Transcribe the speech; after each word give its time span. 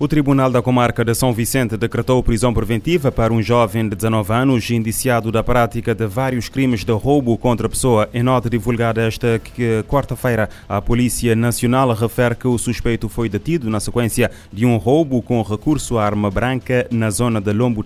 O 0.00 0.06
Tribunal 0.06 0.48
da 0.48 0.62
Comarca 0.62 1.04
de 1.04 1.12
São 1.12 1.32
Vicente 1.32 1.76
decretou 1.76 2.22
prisão 2.22 2.54
preventiva 2.54 3.10
para 3.10 3.32
um 3.32 3.42
jovem 3.42 3.88
de 3.88 3.96
19 3.96 4.32
anos 4.32 4.70
indiciado 4.70 5.32
da 5.32 5.42
prática 5.42 5.92
de 5.92 6.06
vários 6.06 6.48
crimes 6.48 6.84
de 6.84 6.92
roubo 6.92 7.36
contra 7.36 7.66
a 7.66 7.68
pessoa. 7.70 8.08
Em 8.14 8.22
nota 8.22 8.48
divulgada 8.48 9.02
esta 9.02 9.40
quarta-feira, 9.88 10.48
a 10.68 10.80
Polícia 10.80 11.34
Nacional 11.34 11.92
refere 11.94 12.36
que 12.36 12.46
o 12.46 12.56
suspeito 12.56 13.08
foi 13.08 13.28
detido 13.28 13.68
na 13.68 13.80
sequência 13.80 14.30
de 14.52 14.64
um 14.64 14.76
roubo 14.76 15.20
com 15.20 15.42
recurso 15.42 15.98
à 15.98 16.04
arma 16.04 16.30
branca 16.30 16.86
na 16.92 17.10
zona 17.10 17.40
de 17.40 17.52
Lombo 17.52 17.84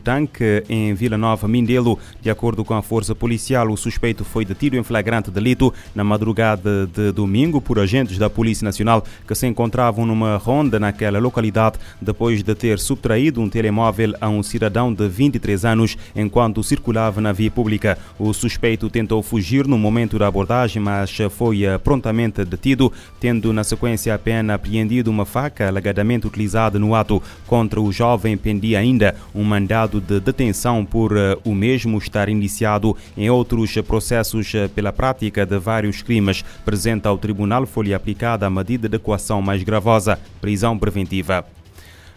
em 0.68 0.92
Vila 0.92 1.16
Nova, 1.16 1.48
Mindelo. 1.48 1.98
De 2.20 2.28
acordo 2.28 2.62
com 2.62 2.74
a 2.74 2.82
Força 2.82 3.14
Policial, 3.14 3.70
o 3.70 3.76
suspeito 3.78 4.22
foi 4.22 4.44
detido 4.44 4.76
em 4.76 4.82
flagrante 4.82 5.30
delito 5.30 5.72
na 5.94 6.04
madrugada 6.04 6.86
de 6.88 7.10
domingo 7.10 7.58
por 7.58 7.78
agentes 7.78 8.18
da 8.18 8.28
Polícia 8.28 8.66
Nacional 8.66 9.02
que 9.26 9.34
se 9.34 9.46
encontravam 9.46 10.04
numa 10.04 10.36
ronda 10.36 10.78
naquela 10.78 11.18
localidade 11.18 11.78
depois 12.02 12.42
de 12.42 12.54
ter 12.54 12.78
subtraído 12.78 13.40
um 13.40 13.48
telemóvel 13.48 14.14
a 14.20 14.28
um 14.28 14.42
cidadão 14.42 14.92
de 14.92 15.08
23 15.08 15.64
anos 15.64 15.96
enquanto 16.14 16.62
circulava 16.62 17.20
na 17.20 17.32
via 17.32 17.50
pública. 17.50 17.98
O 18.18 18.32
suspeito 18.32 18.90
tentou 18.90 19.22
fugir 19.22 19.66
no 19.66 19.78
momento 19.78 20.18
da 20.18 20.26
abordagem, 20.26 20.82
mas 20.82 21.16
foi 21.30 21.64
eh, 21.64 21.78
prontamente 21.78 22.44
detido, 22.44 22.92
tendo 23.20 23.52
na 23.52 23.64
sequência 23.64 24.14
a 24.14 24.18
pena 24.18 24.54
apreendido 24.54 25.10
uma 25.10 25.24
faca 25.24 25.68
alegadamente 25.68 26.26
utilizada 26.26 26.78
no 26.78 26.94
ato. 26.94 27.22
Contra 27.46 27.80
o 27.80 27.92
jovem 27.92 28.36
pendia 28.36 28.78
ainda 28.78 29.14
um 29.34 29.44
mandado 29.44 30.00
de 30.00 30.20
detenção 30.20 30.84
por 30.84 31.16
eh, 31.16 31.36
o 31.44 31.54
mesmo 31.54 31.98
estar 31.98 32.28
iniciado 32.28 32.96
em 33.16 33.30
outros 33.30 33.74
processos 33.86 34.54
eh, 34.54 34.68
pela 34.68 34.92
prática 34.92 35.46
de 35.46 35.58
vários 35.58 36.02
crimes. 36.02 36.44
Presente 36.64 37.06
ao 37.06 37.18
tribunal 37.18 37.66
foi 37.66 37.94
aplicada 37.94 38.46
a 38.46 38.50
medida 38.50 38.88
de 38.88 38.96
equação 38.96 39.40
mais 39.40 39.62
gravosa, 39.62 40.18
prisão 40.40 40.78
preventiva. 40.78 41.44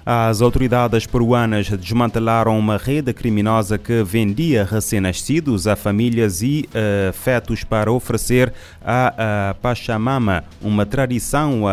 As 0.08 0.40
autoridades 0.40 1.08
peruanas 1.08 1.68
desmantelaram 1.68 2.60
uma 2.60 2.78
rede 2.78 3.12
criminosa 3.12 3.76
que 3.76 4.04
vendia 4.04 4.64
recém-nascidos 4.64 5.66
a 5.66 5.76
famílias 5.76 6.44
e 6.44 6.70
uh, 6.70 7.12
fetos 7.12 7.64
para 7.64 7.92
oferecer 7.92 8.54
a, 8.86 9.50
a 9.50 9.54
Pachamama, 9.56 10.44
uma 10.62 10.86
tradição 10.86 11.64
uh, 11.64 11.68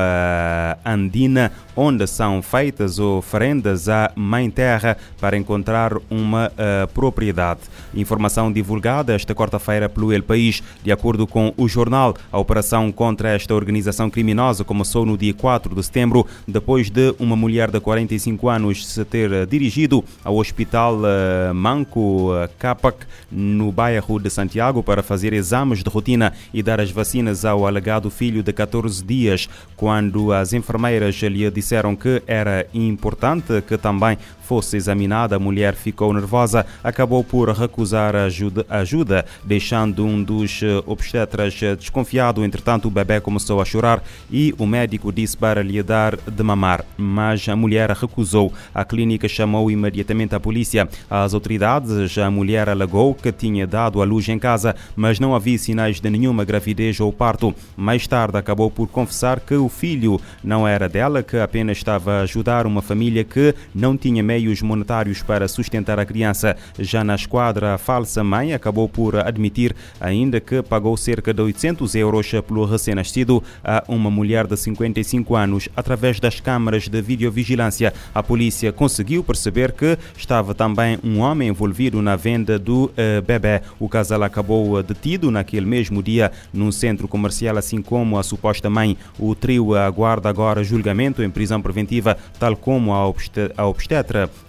andina 0.83 1.53
onde 1.77 2.07
são 2.07 2.41
feitas 2.41 2.99
oferendas 2.99 3.91
à 3.91 4.11
Mãe 4.17 4.51
Terra 4.51 4.97
para 5.21 5.37
encontrar 5.37 5.93
uma 6.09 6.47
uh, 6.49 6.87
propriedade. 6.95 7.61
Informação 7.95 8.51
divulgada 8.51 9.13
esta 9.13 9.35
quarta-feira 9.35 9.91
pelo 9.91 10.11
El 10.11 10.23
País. 10.23 10.63
De 10.83 10.91
acordo 10.91 11.27
com 11.27 11.53
o 11.55 11.69
jornal, 11.69 12.15
a 12.31 12.39
operação 12.39 12.91
contra 12.91 13.29
esta 13.31 13.55
organização 13.55 14.09
criminosa 14.09 14.65
começou 14.65 15.05
no 15.05 15.19
dia 15.19 15.35
4 15.35 15.75
de 15.75 15.83
setembro, 15.83 16.27
depois 16.49 16.89
de 16.89 17.15
uma 17.19 17.37
mulher 17.37 17.71
de 17.71 17.79
45 17.79 18.22
45 18.23 18.49
anos 18.49 18.87
se 18.87 19.05
ter 19.05 19.33
eh, 19.33 19.47
dirigido 19.47 20.05
ao 20.25 20.37
Hospital 20.37 21.01
eh, 21.05 21.53
Manco 21.53 22.31
eh, 22.37 22.49
Capac, 22.59 23.05
no 23.31 23.73
bairro 23.73 24.21
de 24.21 24.31
Santiago, 24.31 24.83
para 24.83 25.03
fazer 25.03 25.33
exames 25.33 25.83
de 25.83 25.91
rotina 25.91 26.33
e 26.55 26.63
dar 26.63 26.81
as 26.81 26.91
vacinas 26.91 27.45
ao 27.45 27.67
alegado 27.67 28.11
filho 28.11 28.43
de 28.43 28.53
14 28.53 29.05
dias, 29.05 29.49
quando 29.77 30.33
as 30.33 30.53
enfermeiras 30.53 31.17
lhe 31.17 31.51
disseram 31.51 31.97
que 31.97 32.23
era 32.27 32.67
importante 32.73 33.61
que 33.67 33.77
também 33.77 34.17
fosse 34.53 34.77
examinada, 34.77 35.37
a 35.37 35.39
mulher 35.39 35.75
ficou 35.75 36.13
nervosa, 36.13 36.67
acabou 36.85 37.25
por 37.25 37.49
recusar 37.49 38.15
ajuda, 38.15 38.67
ajuda 38.69 39.25
deixando 39.43 40.05
um 40.05 40.23
dos 40.23 40.61
obstetras 40.85 41.59
desconfiado. 41.79 42.45
Entretanto, 42.45 42.87
o 42.87 42.91
bebê 42.91 43.19
começou 43.19 43.63
a 43.63 43.65
chorar 43.65 44.05
e 44.31 44.55
o 44.59 44.67
médico 44.67 45.11
disse 45.11 45.39
para 45.39 45.63
lhe 45.63 45.83
dar 45.83 46.19
de 46.19 46.43
mamar, 46.43 46.85
mas 46.99 47.49
a 47.49 47.57
mulher 47.57 47.89
recusou. 47.93 48.53
A 48.75 48.85
clínica 48.85 49.27
chamou 49.27 49.71
imediatamente 49.71 50.35
a 50.35 50.41
polícia. 50.41 50.87
As 51.09 51.33
autoridades, 51.33 52.19
a 52.19 52.31
mulher 52.31 52.69
alegou 52.69 53.15
que 53.15 53.33
tinha 53.33 53.67
dado 53.67 54.03
à 54.03 54.05
luz 54.05 54.29
em 54.29 54.39
casa, 54.39 54.77
mas 54.95 55.19
não 55.19 55.35
havia 55.35 55.57
sinais 55.57 55.99
de 55.99 56.11
nenhuma 56.11 56.45
gravidez 56.45 57.01
ou 57.01 57.11
parto. 57.11 57.55
Mais 57.75 58.07
tarde 58.07 58.37
acabou 58.37 58.71
por 58.71 58.87
confessar 58.87 59.41
que 59.41 59.55
o 59.55 59.71
filho 59.71 60.21
não 60.45 60.69
era 60.69 60.91
dela, 60.91 61.23
que 61.23 61.39
apenas 61.39 61.79
estava 61.79 62.19
a 62.19 62.21
ajudar 62.21 62.67
uma 62.67 62.83
família 62.83 63.25
que 63.25 63.55
não 63.75 63.97
tinha 63.97 64.23
meios 64.43 64.61
monetários 64.61 65.23
para 65.23 65.47
sustentar 65.47 65.99
a 65.99 66.05
criança. 66.05 66.57
Já 66.79 67.05
na 67.05 67.15
esquadra, 67.15 67.75
a 67.75 67.79
falsa 67.79 68.25
mãe 68.25 68.53
acabou 68.53 68.89
por 68.89 69.17
admitir 69.17 69.75
ainda 70.01 70.41
que 70.41 70.63
pagou 70.63 70.97
cerca 70.97 71.33
de 71.33 71.41
800 71.41 71.95
euros 71.95 72.31
pelo 72.47 72.65
recém-nascido 72.65 73.43
a 73.63 73.85
uma 73.87 74.11
mulher 74.11 74.47
de 74.47 74.57
55 74.57 75.37
anos 75.37 75.69
através 75.77 76.19
das 76.19 76.41
câmaras 76.41 76.89
de 76.89 77.01
videovigilância. 77.01 77.95
A 78.13 78.23
polícia 78.23 78.73
conseguiu 78.73 79.23
perceber 79.23 79.73
que 79.73 79.97
estava 80.17 80.55
também 80.55 80.99
um 81.05 81.21
homem 81.21 81.49
envolvido 81.49 82.03
na 82.03 82.17
venda 82.17 82.59
do 82.59 82.87
uh, 82.87 83.23
bebê. 83.25 83.63
O 83.79 83.89
casal 83.89 84.23
acabou 84.23 84.83
detido 84.83 85.31
naquele 85.31 85.67
mesmo 85.67 86.03
dia 86.03 86.33
num 86.53 86.73
centro 86.73 87.07
comercial, 87.07 87.57
assim 87.57 87.81
como 87.81 88.19
a 88.19 88.23
suposta 88.23 88.69
mãe. 88.69 88.97
O 89.19 89.35
trio 89.35 89.77
aguarda 89.77 90.29
agora 90.29 90.65
julgamento 90.65 91.23
em 91.23 91.31
prisão 91.31 91.63
preventiva, 91.63 92.17
tal 92.39 92.57
como 92.57 92.93
a, 92.93 93.13
a 93.57 93.67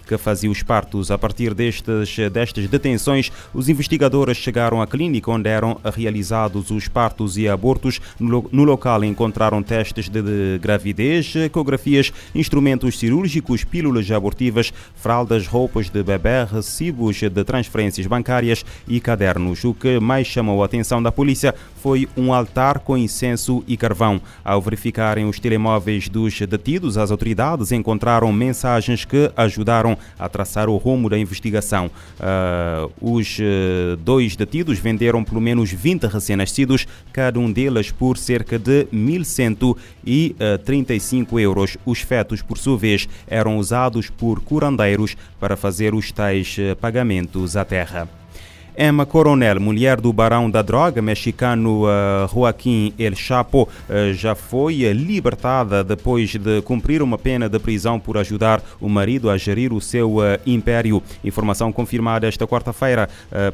que 0.06 0.18
fazia 0.18 0.50
os 0.50 0.62
partos. 0.62 1.10
A 1.10 1.18
partir 1.18 1.54
destes, 1.54 2.16
destas 2.32 2.68
detenções, 2.68 3.30
os 3.52 3.68
investigadores 3.68 4.36
chegaram 4.36 4.80
à 4.80 4.86
clínica 4.86 5.30
onde 5.30 5.48
eram 5.48 5.78
realizados 5.84 6.70
os 6.70 6.88
partos 6.88 7.36
e 7.36 7.48
abortos. 7.48 8.00
No, 8.18 8.48
no 8.52 8.64
local 8.64 9.04
encontraram 9.04 9.62
testes 9.62 10.08
de, 10.08 10.22
de 10.22 10.58
gravidez, 10.60 11.34
ecografias, 11.36 12.12
instrumentos 12.34 12.98
cirúrgicos, 12.98 13.64
pílulas 13.64 14.10
abortivas, 14.10 14.72
fraldas, 14.94 15.46
roupas 15.46 15.88
de 15.88 16.02
bebê, 16.02 16.44
recibos 16.44 17.16
de 17.16 17.44
transferências 17.44 18.06
bancárias 18.06 18.64
e 18.86 19.00
cadernos. 19.00 19.64
O 19.64 19.74
que 19.74 19.98
mais 19.98 20.26
chamou 20.26 20.62
a 20.62 20.66
atenção 20.66 21.02
da 21.02 21.12
polícia 21.12 21.54
foi 21.76 22.08
um 22.16 22.32
altar 22.32 22.78
com 22.78 22.96
incenso 22.96 23.62
e 23.66 23.76
carvão. 23.76 24.20
Ao 24.44 24.60
verificarem 24.60 25.26
os 25.26 25.38
telemóveis 25.38 26.08
dos 26.08 26.38
detidos, 26.40 26.96
as 26.96 27.10
autoridades 27.10 27.72
encontraram 27.72 28.32
mensagens 28.32 29.04
que 29.04 29.30
ajudaram 29.36 29.63
a 30.18 30.28
traçar 30.28 30.68
o 30.68 30.76
rumo 30.76 31.08
da 31.08 31.16
investigação. 31.18 31.90
Uh, 32.18 32.92
os 33.00 33.38
uh, 33.38 33.96
dois 33.96 34.36
detidos 34.36 34.78
venderam 34.78 35.24
pelo 35.24 35.40
menos 35.40 35.72
20 35.72 36.04
recém-nascidos, 36.04 36.86
cada 37.12 37.40
um 37.40 37.50
deles 37.50 37.90
por 37.90 38.18
cerca 38.18 38.58
de 38.58 38.84
1.135 38.92 41.40
euros. 41.40 41.78
Os 41.84 42.00
fetos, 42.00 42.42
por 42.42 42.58
sua 42.58 42.76
vez, 42.76 43.08
eram 43.26 43.56
usados 43.58 44.10
por 44.10 44.40
curandeiros 44.40 45.16
para 45.40 45.56
fazer 45.56 45.94
os 45.94 46.12
tais 46.12 46.56
uh, 46.58 46.76
pagamentos 46.76 47.56
à 47.56 47.64
terra. 47.64 48.23
Emma 48.76 49.06
Coronel, 49.06 49.60
mulher 49.60 50.00
do 50.00 50.12
barão 50.12 50.50
da 50.50 50.60
droga 50.60 51.00
mexicano 51.00 51.84
uh, 51.84 52.28
Joaquim 52.32 52.92
El 52.98 53.14
Chapo, 53.14 53.68
uh, 53.88 54.12
já 54.12 54.34
foi 54.34 54.92
libertada 54.92 55.84
depois 55.84 56.34
de 56.34 56.60
cumprir 56.62 57.00
uma 57.00 57.16
pena 57.16 57.48
de 57.48 57.56
prisão 57.60 58.00
por 58.00 58.18
ajudar 58.18 58.60
o 58.80 58.88
marido 58.88 59.30
a 59.30 59.36
gerir 59.36 59.72
o 59.72 59.80
seu 59.80 60.16
império. 60.44 61.00
Informação 61.22 61.70
confirmada 61.70 62.26
esta 62.26 62.46
quarta-feira 62.46 63.08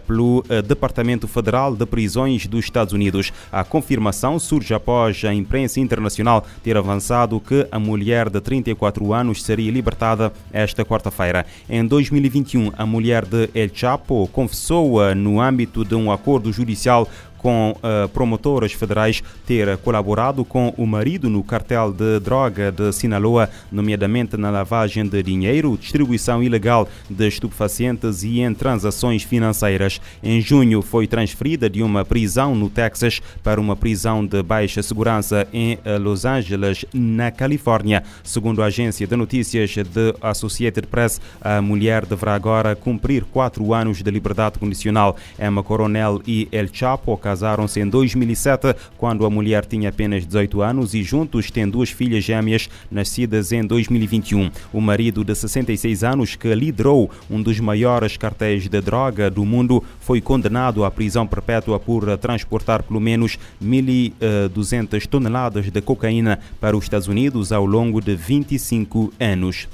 pelo 0.07 0.45
Departamento 0.67 1.29
Federal 1.29 1.75
de 1.75 1.85
Prisões 1.85 2.47
dos 2.47 2.65
Estados 2.65 2.93
Unidos. 2.93 3.33
A 3.53 3.65
confirmação 3.65 4.39
surge 4.39 4.73
após 4.73 5.23
a 5.25 5.35
imprensa 5.35 5.81
internacional 5.81 6.45
ter 6.63 6.77
avançado 6.77 7.41
que 7.41 7.67
a 7.71 7.79
mulher 7.79 8.29
de 8.29 8.41
34 8.41 9.13
anos 9.13 9.43
seria 9.43 9.71
libertada 9.71 10.33
esta 10.53 10.85
quarta-feira. 10.85 11.45
Em 11.69 11.85
2021, 11.85 12.73
a 12.77 12.87
mulher 12.87 13.25
de 13.25 13.51
El 13.55 13.71
Chapo 13.73 14.29
confessou 14.33 15.10
no 15.15 15.41
âmbito 15.41 15.85
de 15.85 15.95
um 15.95 16.11
acordo 16.11 16.53
judicial 16.53 17.09
com 17.41 17.75
uh, 17.77 18.09
promotoras 18.11 18.73
federais 18.73 19.23
ter 19.47 19.77
colaborado 19.79 20.45
com 20.45 20.75
o 20.77 20.87
marido 20.87 21.31
no 21.31 21.43
cartel 21.43 21.91
de 21.93 22.21
droga 22.21 22.71
de 22.71 22.93
Sinaloa, 22.93 23.49
nomeadamente 23.73 24.37
na 24.37 24.51
lavagem 24.51 25.07
de 25.07 25.23
dinheiro, 25.23 25.77
distribuição 25.81 26.43
ilegal 26.43 26.87
de 27.09 27.27
estupefacientes 27.27 28.23
e 28.23 28.41
em 28.41 28.53
transações 28.53 29.23
financeiras. 29.23 30.01
Em 30.23 30.41
junho 30.41 30.83
foi 30.83 31.07
transferida 31.07 31.71
de 31.71 31.83
uma 31.83 32.05
prisão 32.05 32.55
no 32.55 32.69
Texas 32.69 33.23
para 33.43 33.61
uma 33.61 33.75
prisão 33.75 34.25
de 34.25 34.43
baixa 34.43 34.83
segurança 34.83 35.49
em 35.53 35.79
eh, 35.85 35.99
Los 35.99 36.25
Angeles, 36.25 36.85
na 36.93 37.31
Califórnia. 37.31 38.03
Segundo 38.23 38.63
a 38.63 38.67
agência 38.67 39.07
de 39.07 39.17
notícias 39.17 39.71
de 39.71 40.15
Associated 40.21 40.87
Press, 40.89 41.21
a 41.41 41.63
mulher 41.63 42.05
deverá 42.05 42.35
agora 42.35 42.77
cumprir 42.77 43.25
quatro 43.25 43.73
anos 43.73 44.03
de 44.03 44.11
liberdade 44.11 44.59
condicional. 44.59 45.17
Emma 45.39 45.63
Coronel 45.63 46.21
e 46.27 46.49
El 46.53 46.69
Chapo 46.73 47.17
casaram-se 47.31 47.79
em 47.79 47.87
2007, 47.89 48.75
quando 48.99 49.25
a 49.25 49.31
mulher 49.31 49.65
tinha 49.65 49.89
apenas 49.91 50.27
18 50.27 50.63
anos 50.63 50.95
e 50.95 51.03
juntos 51.05 51.49
têm 51.49 51.69
duas 51.69 51.89
filhas 51.89 52.25
gêmeas 52.25 52.69
nascidas 52.91 53.53
em 53.53 53.65
2021. 53.65 54.51
O 54.73 54.81
marido 54.81 55.23
de 55.23 55.33
66 55.33 56.03
anos, 56.03 56.35
que 56.35 56.53
liderou 56.53 57.09
um 57.31 57.41
dos 57.41 57.61
maiores 57.61 58.17
cartéis 58.17 58.69
de 58.69 58.81
droga 58.81 59.31
do 59.31 59.45
mundo, 59.45 59.83
foi 60.01 60.21
condenado 60.21 60.85
à 60.85 60.91
prisão 60.91 61.25
perpétua 61.25 61.79
por 61.79 62.19
transportar 62.19 62.83
pelo 62.83 62.99
menos 62.99 63.39
1.200 63.63 65.07
toneladas 65.07 65.71
de 65.71 65.81
cocaína 65.81 66.41
para 66.61 66.77
os 66.77 66.85
Estados 66.85 67.07
Unidos 67.07 67.53
ao 67.53 67.65
longo 67.65 68.01
de 68.01 68.17
25 68.17 69.13
anos. 69.21 69.69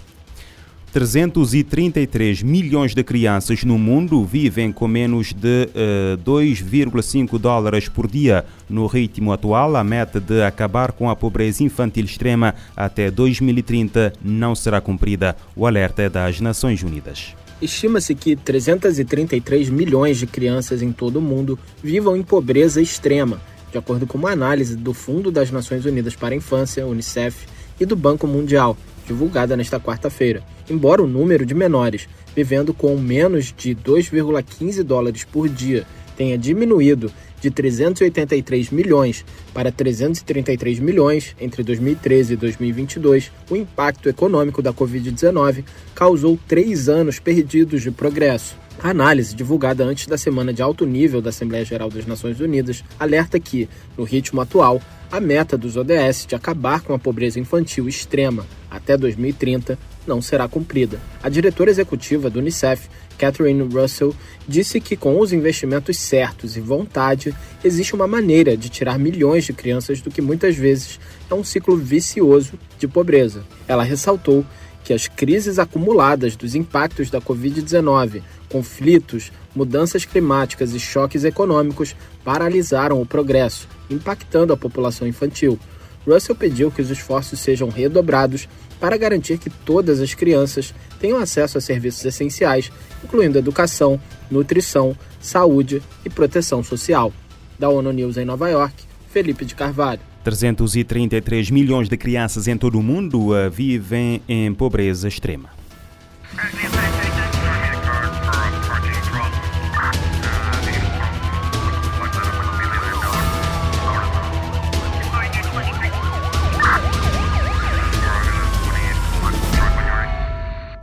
333 0.97 2.43
milhões 2.43 2.95
de 2.95 3.05
crianças 3.05 3.65
no 3.65 3.77
mundo 3.77 4.25
vivem 4.25 4.73
com 4.73 4.89
menos 4.89 5.35
de 5.35 5.69
uh, 5.69 6.17
2,5 6.25 7.39
dólares 7.39 7.87
por 7.87 8.07
dia. 8.07 8.47
No 8.67 8.87
ritmo 8.87 9.31
atual, 9.31 9.77
a 9.77 9.85
meta 9.85 10.19
de 10.19 10.41
acabar 10.41 10.93
com 10.93 11.11
a 11.11 11.15
pobreza 11.15 11.63
infantil 11.63 12.07
extrema 12.07 12.55
até 12.75 13.11
2030 13.11 14.15
não 14.25 14.55
será 14.55 14.81
cumprida. 14.81 15.37
O 15.55 15.67
alerta 15.67 16.01
é 16.01 16.09
das 16.09 16.41
Nações 16.41 16.83
Unidas. 16.83 17.35
Estima-se 17.61 18.15
que 18.15 18.35
333 18.35 19.69
milhões 19.69 20.17
de 20.17 20.27
crianças 20.27 20.81
em 20.81 20.93
todo 20.93 21.17
o 21.17 21.23
mundo 21.23 21.59
vivam 21.83 22.17
em 22.17 22.23
pobreza 22.23 22.81
extrema, 22.81 23.39
de 23.71 23.77
acordo 23.77 24.07
com 24.07 24.17
uma 24.17 24.31
análise 24.31 24.75
do 24.75 24.95
Fundo 24.95 25.31
das 25.31 25.51
Nações 25.51 25.85
Unidas 25.85 26.17
para 26.17 26.35
a 26.35 26.39
Infância, 26.39 26.87
UNICEF, 26.87 27.47
e 27.79 27.85
do 27.85 27.95
Banco 27.95 28.27
Mundial, 28.27 28.79
divulgada 29.07 29.55
nesta 29.59 29.79
quarta-feira. 29.79 30.43
Embora 30.69 31.03
o 31.03 31.07
número 31.07 31.47
de 31.47 31.55
menores 31.55 32.09
vivendo 32.35 32.75
com 32.75 32.97
menos 32.97 33.55
de 33.57 33.75
2,15 33.75 34.83
dólares 34.83 35.25
por 35.25 35.49
dia 35.49 35.87
tenha 36.17 36.37
diminuído 36.37 37.11
de 37.41 37.51
383 37.51 38.71
milhões 38.71 39.25
para 39.53 39.71
333 39.71 40.79
milhões 40.79 41.37
entre 41.41 41.63
2013 41.63 42.35
e 42.35 42.37
2022, 42.37 43.31
o 43.51 43.57
impacto 43.57 44.09
econômico 44.09 44.63
da 44.63 44.73
Covid-19 44.73 45.65
causou 45.95 46.39
três 46.49 46.89
anos 46.89 47.19
perdidos 47.19 47.83
de 47.83 47.91
progresso. 47.91 48.57
A 48.83 48.91
análise, 48.91 49.35
divulgada 49.35 49.85
antes 49.85 50.07
da 50.07 50.19
semana 50.19 50.53
de 50.53 50.61
alto 50.61 50.85
nível 50.85 51.23
da 51.23 51.31
Assembleia 51.31 51.65
Geral 51.65 51.89
das 51.89 52.07
Nações 52.07 52.41
Unidas, 52.41 52.85
alerta 52.99 53.41
que, 53.41 53.69
no 53.97 54.05
ritmo 54.05 54.41
atual, 54.41 54.83
a 55.11 55.19
meta 55.19 55.57
dos 55.57 55.77
ODS 55.77 56.27
de 56.27 56.35
acabar 56.35 56.83
com 56.83 56.93
a 56.93 56.99
pobreza 56.99 57.41
infantil 57.41 57.89
extrema 57.89 58.45
até 58.71 58.97
2030 58.97 59.79
não 60.07 60.21
será 60.21 60.47
cumprida. 60.47 61.01
A 61.23 61.29
diretora 61.29 61.71
executiva 61.71 62.29
do 62.29 62.39
Unicef, 62.39 62.89
Catherine 63.17 63.63
Russell, 63.63 64.15
disse 64.47 64.81
que 64.81 64.97
com 64.97 65.19
os 65.19 65.33
investimentos 65.33 65.97
certos 65.97 66.57
e 66.57 66.61
vontade, 66.61 67.35
existe 67.65 67.95
uma 67.95 68.07
maneira 68.07 68.57
de 68.57 68.69
tirar 68.69 68.99
milhões 68.99 69.45
de 69.45 69.53
crianças 69.53 70.01
do 70.01 70.11
que 70.11 70.23
muitas 70.23 70.57
vezes 70.57 71.01
é 71.31 71.35
um 71.35 71.45
ciclo 71.45 71.77
vicioso 71.77 72.55
de 72.79 72.87
pobreza. 72.87 73.45
Ela 73.67 73.83
ressaltou 73.83 74.45
que 74.85 74.93
as 74.93 75.09
crises 75.09 75.59
acumuladas 75.59 76.37
dos 76.37 76.55
impactos 76.55 77.11
da 77.11 77.21
Covid-19, 77.21 78.23
conflitos, 78.49 79.33
mudanças 79.53 80.05
climáticas 80.05 80.75
e 80.75 80.79
choques 80.79 81.25
econômicos 81.25 81.97
paralisaram 82.23 83.03
o 83.03 83.07
progresso, 83.07 83.67
impactando 83.91 84.53
a 84.53 84.57
população 84.57 85.09
infantil. 85.09 85.59
Russell 86.07 86.37
pediu 86.37 86.71
que 86.71 86.81
os 86.81 86.89
esforços 86.89 87.41
sejam 87.41 87.69
redobrados 87.69 88.49
para 88.81 88.97
garantir 88.97 89.39
que 89.39 89.51
todas 89.51 90.01
as 90.01 90.15
crianças 90.15 90.75
tenham 91.01 91.19
acesso 91.19 91.59
a 91.59 91.61
serviços 91.61 92.05
essenciais, 92.05 92.71
incluindo 93.05 93.39
educação, 93.39 94.01
nutrição, 94.31 94.97
saúde 95.21 95.83
e 96.05 96.11
proteção 96.11 96.63
social. 96.63 97.13
Da 97.59 97.69
ONU 97.69 97.93
News 97.93 98.17
em 98.17 98.25
Nova 98.25 98.49
York, 98.51 98.75
Felipe 99.11 99.45
de 99.45 99.55
Carvalho. 99.55 100.01
333 100.25 101.51
milhões 101.51 101.89
de 101.89 101.97
crianças 101.97 102.49
em 102.49 102.57
todo 102.57 102.79
o 102.79 102.83
mundo 102.83 103.29
uh, 103.29 103.51
vivem 103.51 104.21
em 104.29 104.53
pobreza 104.53 105.09
extrema. 105.09 105.51